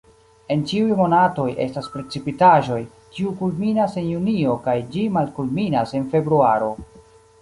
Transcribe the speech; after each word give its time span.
En 0.53 0.61
ĉiuj 0.69 0.95
monatoj 0.99 1.45
estas 1.65 1.89
precipitaĵoj, 1.97 2.79
kiu 3.17 3.35
kulminas 3.43 3.99
en 4.03 4.09
junio 4.15 4.57
kaj 4.67 4.77
ĝi 4.97 5.05
malkulminas 5.19 5.95
en 6.01 6.09
februaro. 6.15 6.73